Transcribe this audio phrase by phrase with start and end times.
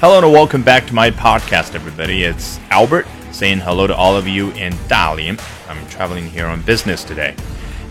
[0.00, 2.24] Hello and welcome back to my podcast, everybody.
[2.24, 5.40] It's Albert saying hello to all of you in Dalian.
[5.68, 7.34] I'm traveling here on business today.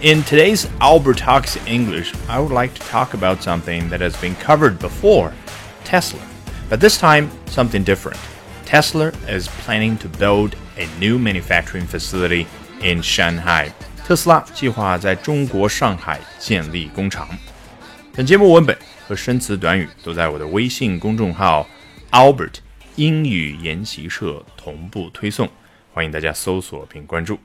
[0.01, 4.35] In today's Albert Talks English, I would like to talk about something that has been
[4.35, 5.33] covered before
[5.83, 6.21] Tesla.
[6.69, 8.19] But this time, something different.
[8.65, 12.47] Tesla is planning to build a new manufacturing facility
[12.81, 13.73] in Shanghai.
[14.03, 17.27] 特斯拉计划在中国上海建立工厂。
[18.13, 18.77] 本节目文本
[19.07, 21.65] 和生词短语都在我的微信公众号
[22.12, 22.58] Albert
[22.94, 25.48] 英语研习社同步推送，
[25.92, 27.38] 欢迎大家搜索并关注。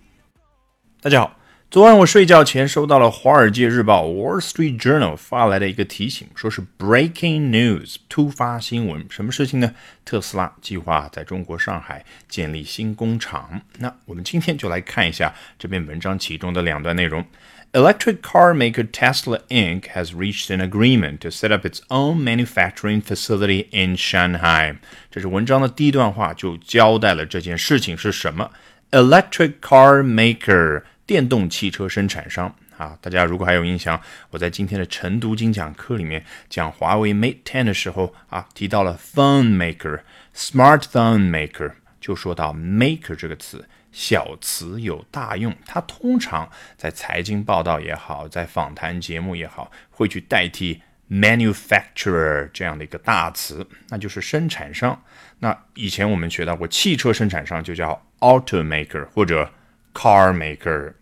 [1.01, 1.35] 大家好，
[1.71, 9.05] 昨晚我睡觉前收到了《华尔街日报》（Wall Street Journal） 发来的一个提醒，说是 Breaking News 突发新闻。
[9.09, 9.73] 什么事情呢？
[10.03, 13.62] 特斯拉计划在中国上海建立新工厂。
[13.77, 17.26] 那我们今天就来看一下这篇文章其中的两段内容。
[17.71, 19.84] Electric car maker Tesla Inc.
[19.93, 24.76] has reached an agreement to set up its own manufacturing facility in Shanghai。
[25.09, 28.51] 这是文章的第一段话，就交代了这件事情是什么。
[28.91, 43.67] Electric car maker，电动汽车生产商啊，大家如果还有印象，我在今天的晨读精讲课里面讲华为 Mate 10的时候啊，提到了 phone maker，smartphone maker，就说到 maker 这个词。
[43.91, 54.98] 小词有大用，它通常在财经报道也好，在访谈节目也好，会去代替 manufacturer 这样的一个大词，那就是生产商。
[55.39, 59.51] 那以前我们学到过，汽车生产商就叫 automaker 或者
[59.93, 60.93] car maker。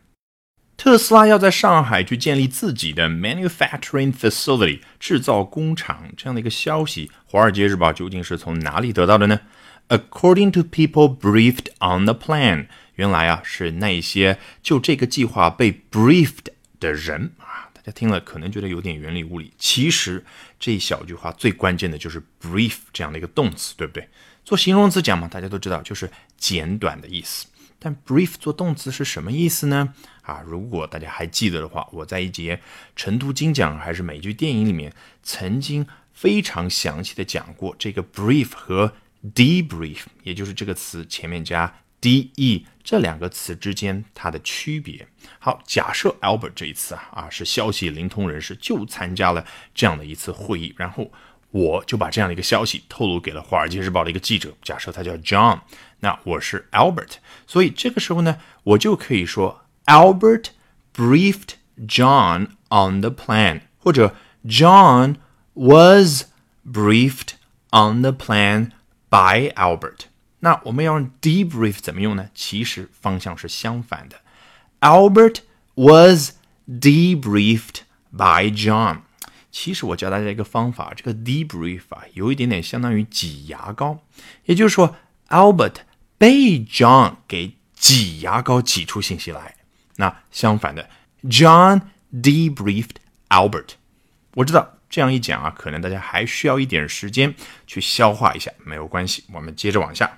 [0.79, 9.41] 特斯拉要在上海去建立自己的 manufacturing facility 制造工厂，这样的一个消息，《华尔街日报》究竟是从哪里得到的呢
[9.89, 16.45] ？According to people briefed on the plan，原来啊是那些就这个计划被 briefed
[16.79, 19.51] 的人啊，大家听了可能觉得有点云里雾里。
[19.57, 20.23] 其实
[20.57, 24.07] 这一小句话最关键的就是 brief 这样的一个动词，对不对？
[24.45, 27.47] 做形容词讲嘛，大家都知道就是简短的意思。
[27.79, 29.93] 但 brief 做动词是什么意思呢？
[30.21, 32.61] 啊，如果大家还记得的话，我在一节
[32.95, 34.93] 晨读精讲还是美剧电影里面
[35.23, 38.93] 曾经非常详细的讲过这个 brief 和
[39.33, 45.07] debrief，也就是这个词前面加 de 这两个词之间它的区别。
[45.39, 51.11] 好，假设 Albert 这一次啊啊是消息灵通人士，就参加了这样的一次会议，然后
[51.51, 55.59] 我就把这样的一个消息透露给了《华尔街日报》的一个记者，假设他叫 John，
[56.00, 57.14] 那我是 Albert，
[57.46, 60.46] 所以这个时候呢，我就可以说 Albert
[60.94, 61.54] briefed
[61.86, 64.14] John on the plan，或者
[64.44, 65.16] John
[65.54, 66.24] was
[66.64, 67.34] briefed
[67.70, 70.06] on the plan。by Albert，
[70.40, 72.30] 那我们要用 debrief 怎么用呢？
[72.34, 74.16] 其实方向是相反的。
[74.80, 75.42] Albert
[75.76, 76.32] was
[76.68, 79.02] debriefed by John。
[79.52, 84.00] 其实我教大家一个方法，这个 debrief 啊，有一点点相当于挤牙膏。
[84.46, 84.96] 也就是说，
[85.28, 85.76] Albert
[86.19, 89.55] 被 John 给挤牙膏挤出信息来。
[89.95, 90.87] 那相反的
[91.23, 91.81] ，John
[92.13, 92.97] debriefed
[93.29, 93.69] Albert。
[94.35, 94.75] 我知道。
[94.91, 97.35] 这样一讲啊，可能大家还需要一点时间
[97.67, 100.17] 去消化一下，没有关系，我们接着往下。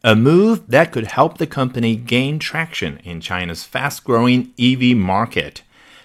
[0.00, 5.58] A move that could help the company gain traction in China's fast-growing EV market。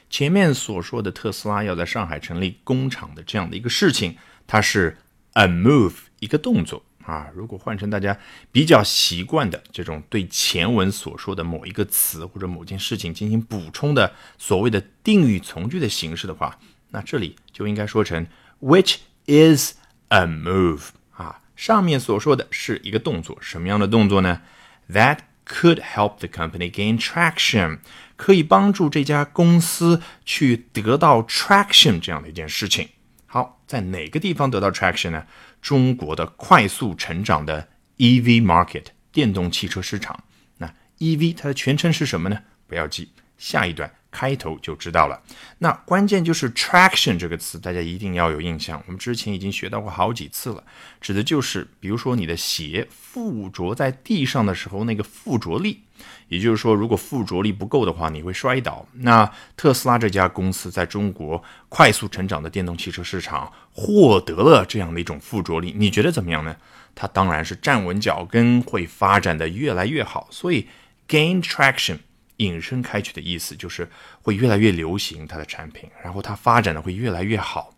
[0.08, 5.00] 前面所说的特斯拉要在上海成立工厂的这样的一个事情，它是
[5.34, 7.28] a move 一个动作啊。
[7.34, 8.16] 如果换成大家
[8.52, 16.60] 比较习惯的这种对前文所说的某一个词或者某件事情进行补充的所谓的定语从句的形式的话。
[16.92, 18.28] 那这里就应该说成
[18.62, 19.74] which is
[20.10, 24.42] a move 啊，上面所说的是一个动作，什么样的动作呢
[24.90, 27.80] ？That could help the company gain traction，
[28.16, 32.90] 可以帮助这家公司去得到 traction 这样的一件事情。
[33.38, 35.28] 好，在哪个地方得到 traction 呢？
[35.62, 40.24] 中国的快速成长的 EV market 电动汽车市场。
[40.58, 42.40] 那 EV 它的全称是什么呢？
[42.66, 43.92] 不要记，下一段。
[44.10, 45.22] 开头就知道了，
[45.60, 48.82] 那关键就是 traction 这个词，大家一定要有印象。
[48.88, 50.64] 我们之前已经学到过好几次了，
[51.02, 55.82] 指的就是比如说你的鞋附着在地上的时候那个附着力，
[56.30, 58.88] 也就是说，如果附着力不够的话，你会摔倒。
[58.94, 66.56] 那特斯拉这家公司在中国快速成长的电动汽车市场获得了这样的一种附着力，你觉得怎么样呢？
[66.96, 70.28] 它当然是站稳脚跟，会发展的越来越好。
[70.32, 70.68] 所以
[71.08, 72.00] gain traction。
[72.38, 73.90] 引申开去的意思就是
[74.22, 77.76] 会越来越流行它的产品，然后它发展的会越来越好。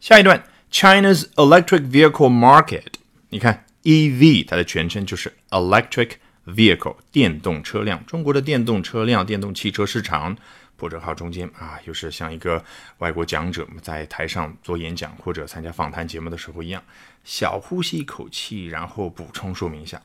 [0.00, 2.84] 下一段，China's electric vehicle market，
[3.30, 6.12] 你看 EV 它的全称就是 electric
[6.46, 10.36] vehicle 电动车辆，中国的电动车辆、电动汽车市场
[10.76, 12.62] 破折号中间啊，又是像一个
[12.98, 16.82] 外国讲者在台上做演讲或者参加访谈节目的时候一样，
[17.22, 20.02] 小呼吸一口气，然后补充说明一下。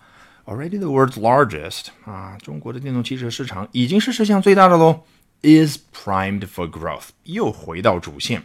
[0.50, 5.04] Already the world's largest 啊，中国的电动汽车市场已经是世界上最大的喽。
[5.44, 8.42] Is primed for growth，又回到主线。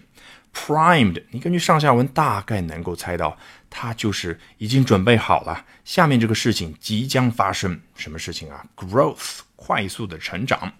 [0.53, 3.39] Primed，你根据上下文大概能够猜到，
[3.71, 7.81] 它就是已经准备好了，下面这个事情即将发生。
[7.95, 10.75] 什么事情啊？Growth，快速的成长。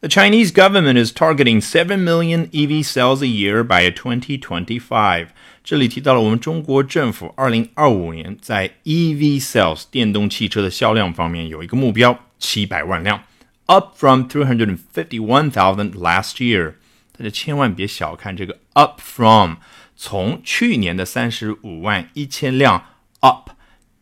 [0.00, 5.26] The Chinese government is targeting seven million EV sales a year by 2025。
[5.64, 13.24] 这里提到了我们中国政府二零二五年在 EV sales 电动汽车的销量方面有一个目标，七百万辆
[13.66, 16.74] ，up from three hundred and fifty one thousand last year。
[17.18, 19.54] 大家千万别小看这个 up from，
[19.96, 22.84] 从去年的三十五万一千辆
[23.18, 23.50] up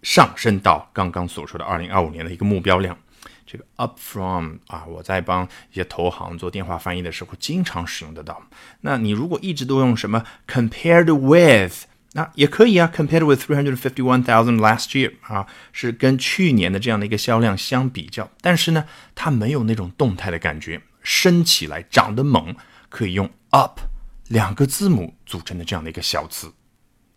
[0.02, 2.98] 上升到刚刚所说的二零二五年的一个目标量。
[3.45, 8.41] 这个 up from 啊，我在帮一些投行做电话翻译的时候经常使用得到。
[8.81, 18.29] 那你如果一直都用什么 compared with，那也可以啊，compared with three hundred fifty one thousand last year 啊，是跟去年的这样的一个销量相比较。
[18.41, 22.55] 但是呢，它没有那种动态的感觉，升起来长得猛。
[22.89, 23.79] 可以用 up
[24.27, 26.51] 两个字母组成的这样的一个小词。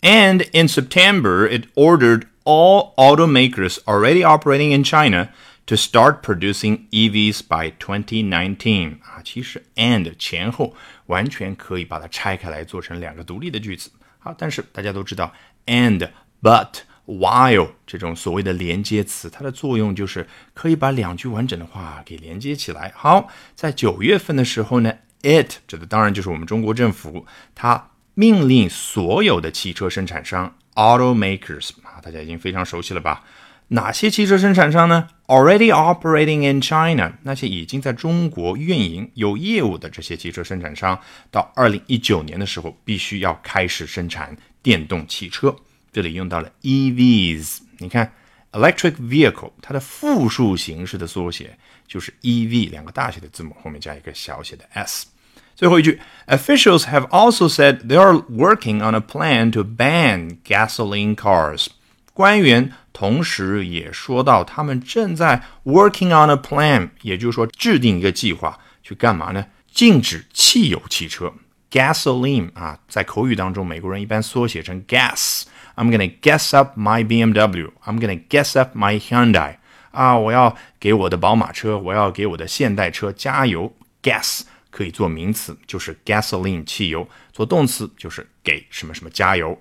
[0.02, 5.30] And in September, it ordered all automakers already operating in China
[5.69, 8.97] to start producing EVs by 2019.
[9.03, 10.75] 啊，其实 and 前后
[11.05, 13.91] 完全可以把它拆开来做成两个独立的句子。
[14.17, 15.31] 好，但是大家都知道
[15.67, 16.09] and
[16.41, 22.91] but while 这种所谓的连接词，它的作用就是可以把两句完整的话给连接起来。
[22.95, 24.93] 好，在九月份的时候呢。
[25.21, 33.25] It 指的当然就是我们中国政府，它命令所有的汽车生产商 automakers 啊，大家已经非常熟悉了吧？
[33.69, 40.99] 哪些汽车生产商呢？Already operating in China，那些已经在中国运营有业务的这些汽车生产商，
[41.31, 45.55] 到二零一九年的时候，必须要开始生产电动汽车。
[45.91, 48.11] 这里用到了 EVs，你看
[48.51, 51.57] electric vehicle，它的复数形式的缩写。
[51.87, 55.07] 就是 EV 两个大写的字母后面加一个小写的 s。
[55.55, 61.65] 最后一句，Officials have also said they are working on a plan to ban gasoline cars。
[62.13, 69.45] 官员同时也说到，他们正在 working on a plan，也就是说制定一个计划，去干嘛呢？
[69.71, 71.31] 禁止汽油汽车
[71.71, 75.43] gasoline 啊，在口语当中，美国人一般缩写成 gas。
[75.77, 77.71] I'm gonna gas up my BMW.
[77.85, 79.55] I'm gonna gas up my Hyundai.
[79.91, 83.73] 啊，我要给我的宝马车，我要给我的现代车加油。
[84.03, 89.57] gas 可以做名词，就是 gasoline 汽油；做动词就是给什么什么加油。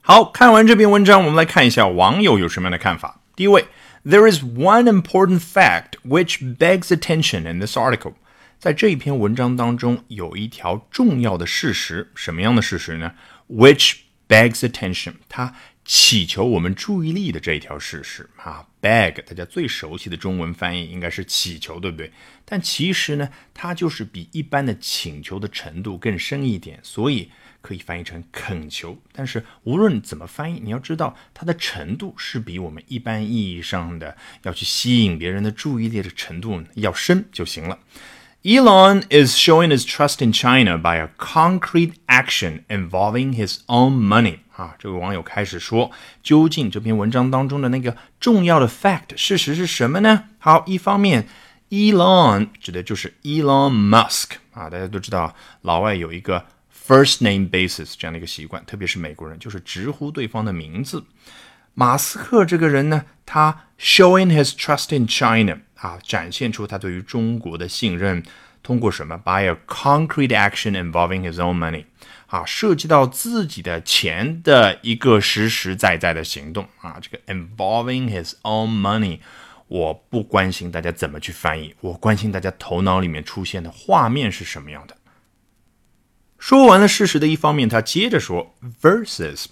[0.00, 3.20] 好看完这篇文章，我们来看一下网友有什么样的看法。
[3.34, 3.66] 第一位，
[4.04, 8.14] There is one important fact which begs attention in this article。
[8.58, 13.12] 在这一篇文章当中，有一条重要的事实，什么样的事实呢？
[13.48, 13.96] Which
[14.28, 15.54] begs attention，它
[15.93, 22.09] 祈求我们注意力的这一条事实啊，beg 大家最熟悉的中文翻译应该是祈求，对不对？
[22.45, 27.29] 但其实呢，它就是比一般的请求的程度更深一点，所以
[27.59, 28.97] 可以翻译成恳求。
[29.11, 37.77] 但是无论怎么翻译，你要知道它的程度是比我们一般意义上的要去吸引别人的注意力的程度要深就行了。
[38.43, 44.39] Elon is showing his trust in China by a concrete action involving his own money.
[44.61, 45.89] 啊，这位网友开始说，
[46.21, 50.25] 究竟这篇文章当中的那个重要的 fact 事实是什么呢？
[50.37, 51.27] 好，一方面
[51.71, 55.33] ，Elon 指的就是 Elon Musk 啊，大家都知道，
[55.63, 56.45] 老外有一个
[56.87, 61.05] first name basis 这样的一个习惯，特别是美国人，就是直呼对方的名字。
[61.73, 68.21] 马斯克这个人呢，他 showing his trust in China 啊，展现出他对于中国的信任，
[68.61, 71.85] 通过什么？By a concrete action involving his own money。
[72.31, 79.19] 啊，涉及到自己的钱的一个实实在在的行动啊，这个 involving his own money，
[79.67, 84.97] 我不关心大家怎么去翻译，我关心大家头脑里面出现的画面是什么样的。
[86.39, 89.45] 说完了事实的一方面，他接着说 versus。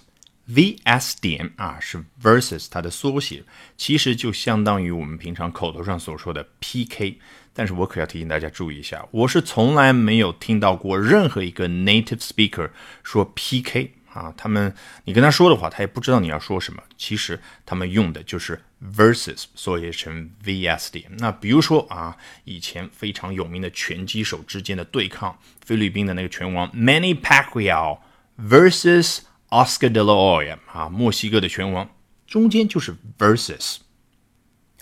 [0.48, 3.44] vs 点啊是 versus 它的缩写，
[3.76, 7.20] 其实就相当于我们平常口头上所说的 PK。
[7.52, 12.70] 但是我可要提醒大家注意一下，我是从来没有听到过任何一个 native speaker
[13.02, 14.32] 说 PK 啊。
[14.36, 14.72] 他们
[15.04, 16.82] 你跟他说的话，他也不知道你要说什么。
[16.96, 18.62] 其实他们用的就是
[18.96, 21.10] versus 缩写成 vs 点。
[21.18, 27.98] 那比如说啊，以前非常有名的拳击手之间的对抗，菲律宾的那个拳王 Manny Pacquiao
[28.38, 29.18] versus
[29.50, 31.90] Oscar de la Hoya 啊，墨西哥的拳王，
[32.26, 33.78] 中间就是 versus。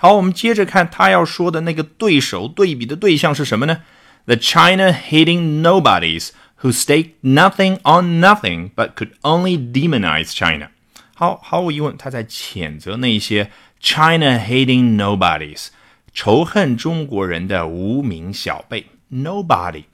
[0.00, 3.82] 好，我们接着看他要说的那个对手对比的对象是什么呢
[4.26, 6.30] The China hating nobodies
[6.62, 10.68] who stake nothing on nothing but could only demonize China。
[11.16, 13.50] 好，毫无疑问，他在谴责那些
[13.80, 15.68] China hating nobodies，
[16.12, 18.86] 仇恨中国人的无名小辈。
[19.10, 19.84] Nobody，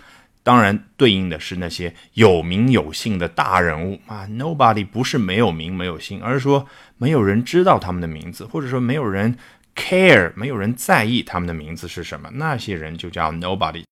[0.42, 4.26] 当然对应的是那些有名有姓的大人物啊。
[4.28, 6.66] Nobody 不是没有名没有姓，而是说
[6.98, 9.38] 没有人知道他们的名字，或者说没有人
[9.74, 13.84] care，没有人在意他们的名字是什么，那些人就叫 nobody。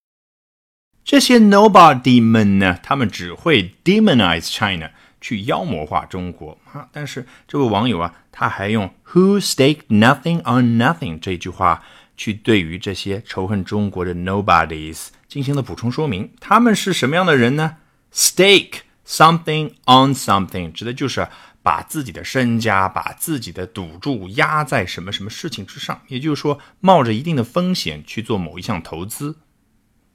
[1.04, 6.88] 这些 nobody 们呢，他们只会 demonize China，去妖魔化中国啊。
[6.92, 11.82] 但是这位网友啊，他还用 who stake nothing on nothing 这句话
[12.16, 16.32] 去对于这些仇恨中国的 nobodies 进行了补充说明。
[16.38, 17.78] 他们是什么样的人呢
[18.14, 21.26] ？stake something on something 指的就是
[21.62, 29.36] 把自己的身家、把自己的赌注压在什么什么事情之上，也就是说，冒着一定的风险去做某一项投资。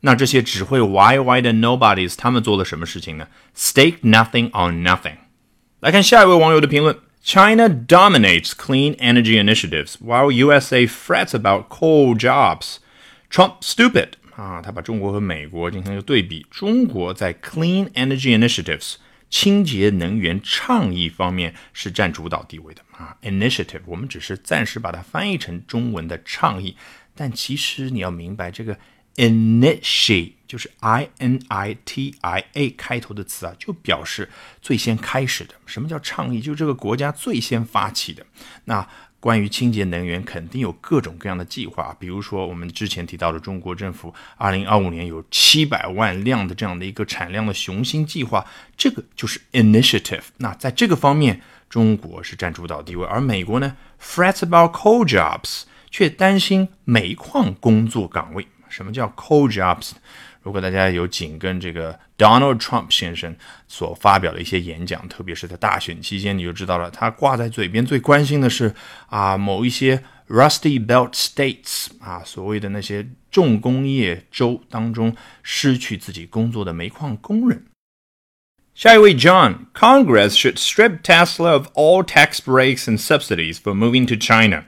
[0.01, 5.16] 那这些只会 YY 的 nobodies，他们做了什么事情呢？Stake nothing on nothing。
[5.80, 12.77] 来看下一位网友的评论：China dominates clean energy initiatives while USA frets about coal jobs.
[13.32, 16.46] Trump stupid 啊，他把中国和美国进行一个对比。
[16.51, 18.96] 中国在 clean energy initiatives
[19.29, 23.17] 清洁能源倡议方面是占主导地位的啊。
[23.22, 26.75] Initiative 我们只是暂时把它翻译成中文的倡议，
[27.15, 28.77] 但其实你要明白这个。
[29.17, 34.29] initiative 就是 i n i t i a 开头的词啊，就表示
[34.62, 35.55] 最先开始的。
[35.65, 36.39] 什么叫倡议？
[36.39, 38.24] 就这个国家最先发起的。
[38.65, 38.88] 那
[39.20, 41.96] 关于清洁能源，肯定有各种各样的计划。
[42.00, 48.46] 比如说我们之前提到的，中国政府二零二五年有七百万辆的这样的一个产量的雄心计划，
[48.78, 50.22] 这个就是 initiative。
[50.38, 58.48] 那在这个方面，中国是占主导地位，而美国呢，frets about coal jobs，却担心煤矿工作岗位。
[58.70, 59.92] 什么叫 coal jobs？
[60.47, 63.37] 如果大家有紧跟这个 Donald Trump 先生
[63.69, 68.75] 所发表的一些演讲，特别是在大选期间，你就知道了，他挂在嘴边最关心的是
[69.07, 77.67] 啊，某一些 Rusty Belt States 啊，所谓的那些重工业州当中失去自己工作的煤矿工人。
[78.75, 84.64] 下一位 John，Congress should strip Tesla of all tax breaks and subsidies for moving to China。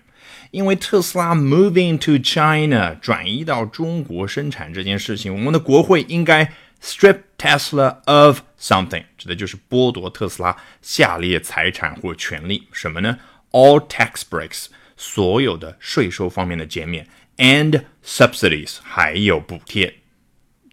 [0.51, 13.19] 因为特斯拉 moving to China 转移到中国生产这件事情，我们的国会应该 strip Tesla of something，指的就是剥夺特斯拉下列财产或权利，什么呢？
[13.51, 17.07] All tax breaks，所有的税收方面的减免，
[17.37, 19.95] and subsidies，还有补贴。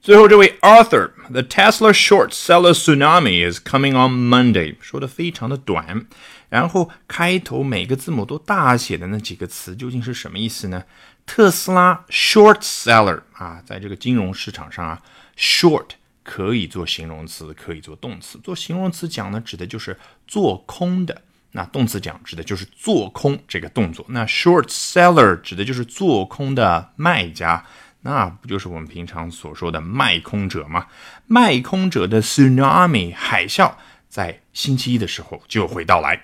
[0.02, 6.08] 最后这位 Arthur，the Tesla short seller tsunami is coming on Monday，说的非常的短。
[6.49, 10.85] 然后开头每个字母都大写的那几个词究竟是什么意思呢？
[11.27, 15.03] 特斯拉 short seller 啊，在这个金融市场上啊
[15.37, 15.89] ，short
[16.23, 18.39] 可以做形容词，可以做动词。
[18.45, 19.99] 做形容词讲呢，指的就是
[20.29, 21.15] 做空的；
[21.51, 24.07] 那动词讲指的就是做空这个动作。
[24.09, 27.67] 那 short seller 指的就是做空的卖家，
[28.03, 30.87] 那不就是我们平常所说的卖空者吗？
[31.27, 33.75] 卖空者的 tsunami 海啸
[34.09, 36.23] 在星期一的时候就会到来。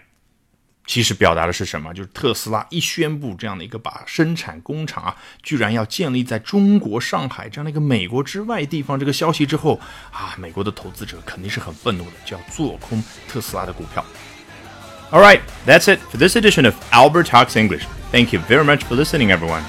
[0.85, 1.93] 其实表达的是什么？
[1.93, 9.77] 就是特斯拉一宣布这样的一个把生产工厂啊，居然要建立在中国上海这样的一个美国之外地方，这个消息之后
[10.11, 14.05] 啊，美国的投资者肯定是很愤怒的，就要做空特斯拉的股票。
[15.11, 17.83] All right, that's it for this edition of Albert Talks English.
[18.11, 19.63] Thank you very much for listening, everyone.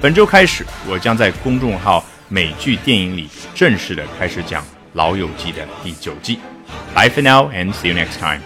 [0.00, 4.62] 本周开始，我将在公众号美剧电影里正式的开始讲《
[4.94, 6.40] 老友记》的第九季。
[6.94, 8.40] Bye for now, and see you next time.